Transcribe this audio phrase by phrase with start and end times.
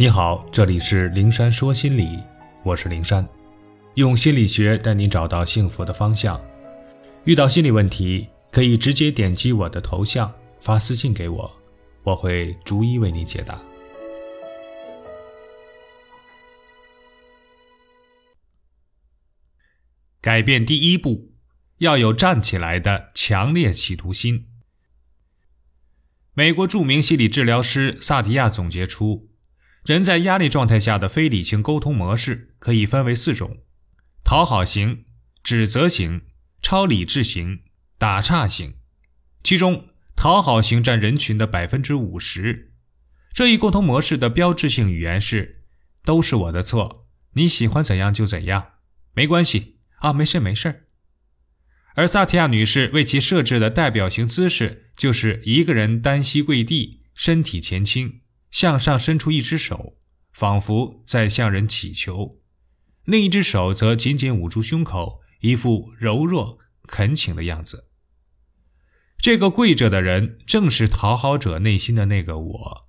[0.00, 2.22] 你好，这里是灵山说心理，
[2.62, 3.28] 我是灵山，
[3.94, 6.40] 用心理学带你找到幸福的方向。
[7.24, 11.52] 遇到心理问题，可以直接点击我的头像发私信给我，
[12.04, 13.60] 我会逐一为你解答。
[20.20, 21.32] 改变第一步，
[21.78, 24.46] 要有站起来的强烈企图心。
[26.34, 29.26] 美国著名心理治疗师萨提亚总结出。
[29.88, 33.62] 人在压力状态下的非理性沟通模式可以分为四种：
[34.22, 35.06] 讨好型、
[35.42, 36.26] 指责型、
[36.60, 37.62] 超理智型、
[37.96, 38.74] 打岔型。
[39.42, 42.74] 其中，讨好型占人群的百分之五十。
[43.32, 45.62] 这一沟通模式的标志性语言是
[46.04, 48.72] ：“都是我的错，你喜欢怎样就怎样，
[49.14, 50.88] 没关系啊，没事没事。”
[51.96, 58.20] 而萨提亚女士为其设置的代表型姿势就是一个人单膝跪地，身体前倾。
[58.50, 59.96] 向上伸出一只手，
[60.32, 62.38] 仿佛在向人乞求；
[63.04, 67.84] 另一只手则紧紧捂住胸口，一副柔弱恳请的样子。
[69.18, 72.80] 这个跪着的人正是讨好者内心的那个我。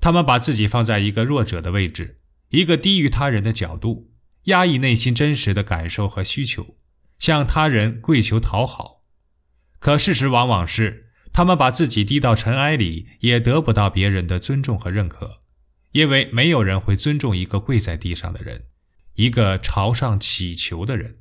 [0.00, 2.16] 他们把自己放在一个弱者的位置，
[2.48, 4.10] 一个低于他人的角度，
[4.44, 6.76] 压抑内心真实的感受和需求，
[7.18, 9.02] 向他人跪求讨好。
[9.78, 11.09] 可事实往往是。
[11.32, 15.40] 他们把自己低到尘埃里，也得不到别人的尊重和认可，
[15.92, 18.66] 因为没有人会尊重一个跪在地上的人，
[19.14, 21.18] 一个朝上祈求的人。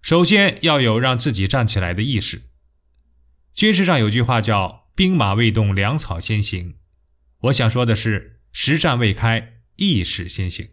[0.00, 2.42] 首先要有让自己站起来的意识。
[3.52, 6.76] 军事上有句话叫“兵马未动，粮草先行”，
[7.42, 10.70] 我想说的是，实战未开，意识先行。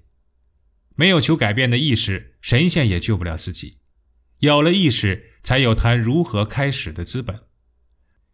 [0.96, 3.78] 没有求改变的意识，神仙也救不了自己。
[4.40, 7.42] 有了意识，才有谈如何开始的资本。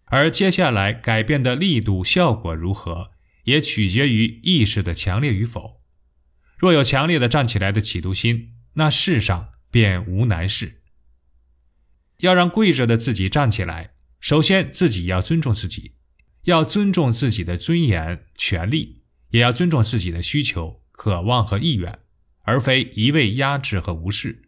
[0.06, 3.12] 而接下来改变的力度、效果如何，
[3.46, 5.82] 也取决于意识的强烈与否。
[6.58, 10.82] 若有强烈的站起来的企图心，那世上便无难事。
[12.20, 15.96] 要让跪着的自己站起来，首先自己要尊重自己，
[16.44, 22.00] 要尊重自己的尊严、权利，也要尊重自己的需求、渴望和意愿，
[22.44, 24.44] 而非一味压制和无视。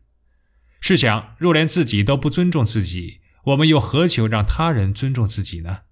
[0.79, 5.83] 试想，若连自己都不尊重自己，我们又何求让他人尊重自己呢？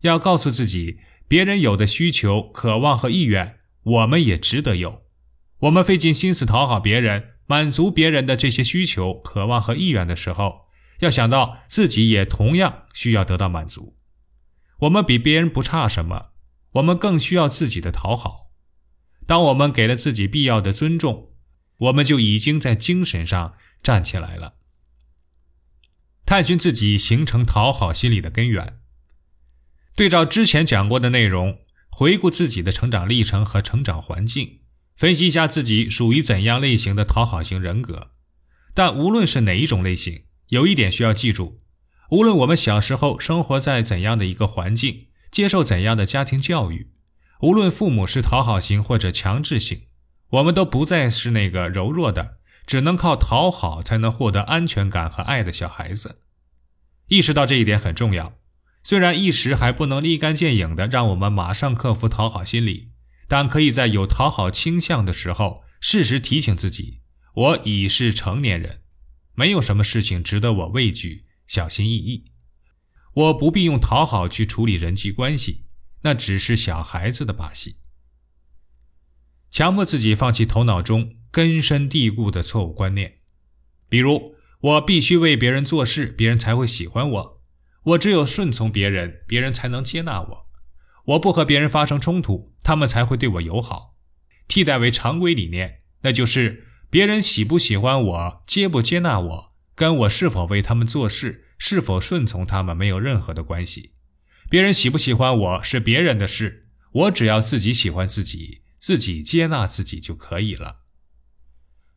[0.00, 0.98] 要告诉自己，
[1.28, 5.02] 别人有的需求、渴望和意愿，我们也值得有。
[5.60, 10.66] 我们费尽心思讨好别人，满足别人的这些需求、渴望和意愿的时候，
[10.98, 13.96] 要想到自己也同样需要得到满足。
[14.80, 16.30] 我们比别人不差什么，
[16.72, 18.50] 我们更需要自己的讨好。
[19.26, 21.30] 当我们给了自己必要的尊重，
[21.78, 24.54] 我们就已经在精神上站起来了。
[26.26, 28.78] 探寻自己形成讨好心理的根源，
[29.94, 31.58] 对照之前讲过的内容，
[31.90, 34.60] 回顾自己的成长历程和成长环境，
[34.96, 38.12] 分析一下自己属于怎样类型的讨好型人格。
[38.72, 41.60] 但无论是哪一种类型，有一点需要记住：
[42.10, 46.90] 无论我们小时候生活在怎样的一个环境，接受怎样的家庭教育，
[47.42, 49.82] 无论父母是讨好型或者强制型，
[50.30, 52.38] 我们都不再是那个柔弱的。
[52.66, 56.20] 只能靠讨好才能获得安全感和爱的小孩子，
[57.08, 58.38] 意识到这一点很重要。
[58.82, 62.90] 虽然一时还不能立竿见影的让我们马上克服讨好心理，
[63.28, 67.00] 但可以在有讨好倾向的时候，适时提醒自己：
[67.34, 68.82] 我已是成年人，
[69.34, 72.30] 没有什么事情值得我畏惧、小心翼翼。
[73.14, 75.64] 我不必用讨好去处理人际关系，
[76.02, 77.76] 那只是小孩子的把戏。
[79.50, 81.16] 强迫自己放弃头脑中。
[81.34, 83.16] 根深蒂固的错误观念，
[83.88, 87.40] 比如我必须为别人做事，别人才会喜欢我；
[87.82, 90.44] 我只有顺从别人，别人才能接纳我；
[91.06, 93.96] 我不和别人发生冲突，他们才会对我友好。
[94.46, 103.94] 替代为常规理念，那就是别人喜不喜欢我，接不接纳我，跟我是否为他们做事，是否顺从他们没有任何的关系。
[104.48, 110.83] 别人喜不喜欢我是别人的事，我只要自己喜欢自己，自己接纳自己就可以了。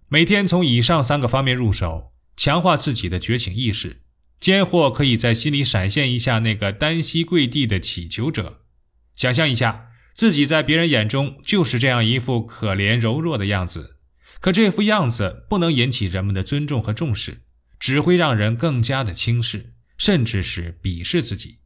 [0.10, 4.04] 每天从以上三个方面入手，强化自己的觉醒意识，
[4.40, 8.62] 间或可以在心里闪现一下那个单膝跪地的乞求者，
[9.16, 13.98] 想象一下自己在别人眼中就是这样一副可怜柔弱的样子。
[14.40, 17.42] 可这副样子不能引起人们的尊重和重视，
[17.78, 21.58] 只会让人更加的轻视，甚至是鄙视自己，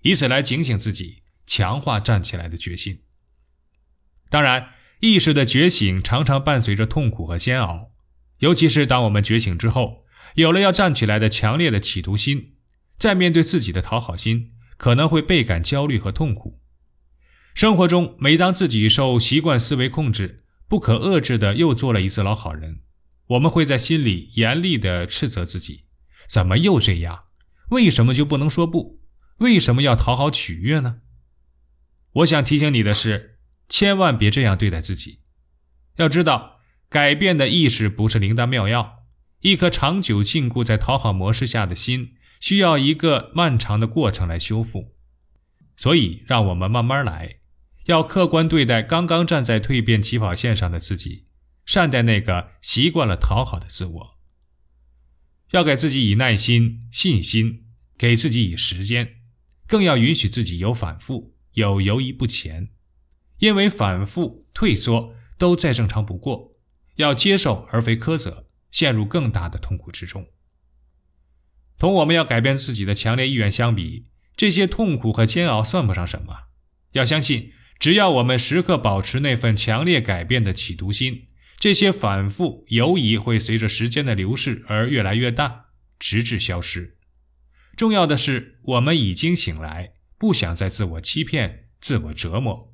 [0.00, 3.02] 以此来警醒自己，强化站起来的决心。
[4.30, 4.70] 当然。
[5.02, 7.90] 意识的觉醒常常伴随着痛苦和煎熬，
[8.38, 10.04] 尤其是当我们觉醒之后，
[10.36, 12.52] 有了要站起来的强烈的企图心，
[12.98, 16.60] 再面对自己的讨好心，可能会倍感焦虑和痛苦。
[17.52, 22.82] 生活中，每当自己受习惯思维控制，不可遏制的又做了一次老好人，
[23.26, 25.86] 我们会在心里严厉的斥责自己：
[26.28, 27.24] 怎么又这样？
[27.70, 29.00] 为什么就不能说不？
[29.38, 31.00] 为什么要讨好取悦呢？
[32.12, 33.31] 我想提醒你的是，
[33.72, 35.20] 千万别这样对待自己。
[35.96, 36.60] 要知道，
[36.90, 39.06] 改变的意识不是灵丹妙药，
[39.40, 44.94] 一颗长久禁锢在讨好模式下的心，需要一个漫长的过程来修复。
[45.74, 47.36] 所以，让我们慢慢来。
[47.86, 51.28] 要客观对待刚刚站在蜕变起跑线上的自己，
[51.64, 54.18] 善待那个习惯了讨好的自我。
[55.52, 57.64] 要给自己以耐心、信心，
[57.96, 59.14] 给自己以时间，
[59.66, 62.68] 更要允许自己有反复、有犹疑不前，
[63.42, 66.54] 因为反复、退缩都再正常不过。
[66.94, 70.28] 要接受而非苛责，陷入更大的痛苦之中。
[71.76, 74.06] 同我们要改变自己的强烈意愿相比，
[74.36, 76.44] 这些痛苦和煎熬算不上什么。
[76.92, 77.52] 要相信。
[77.80, 81.26] 只要我们时刻保持那份强烈改变的企图心，
[81.58, 85.64] 这些反复犹疑会随着时间的流逝而越来越大，
[85.98, 86.96] 直至消失。
[87.74, 92.71] 重要的是，我们已经醒来，不想再自我欺骗、自我折磨，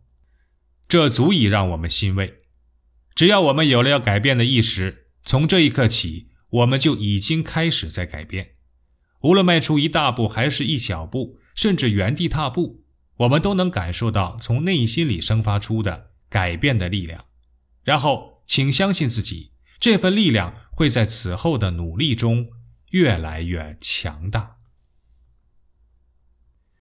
[0.88, 2.38] 这足以让我们欣慰。
[3.14, 8.54] 只要我们有了要改变的意识，从这一刻起，我们就已经开始在改变。
[9.20, 12.84] 无论迈出一大步，还是一小步，甚至原地踏步。
[13.18, 17.24] 我们都能感受到从内心里生发出的改变的力量，
[17.82, 19.50] 然后请相信自己，
[19.80, 22.50] 这份力量会在此后的努力中
[22.90, 24.57] 越来越强大。